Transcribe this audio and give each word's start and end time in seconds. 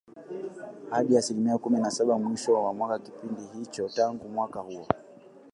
hadi 0.91 1.17
asilimia 1.17 1.57
kumi 1.57 1.79
na 1.79 1.91
saba 1.91 2.19
mwishoni 2.19 2.77
mwa 2.77 2.99
kipindi 2.99 3.41
hicho 3.59 3.89
Tangu 3.89 4.39
wakati 4.39 4.75
huo 4.75 4.87